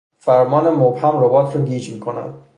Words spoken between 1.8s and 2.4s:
می کند.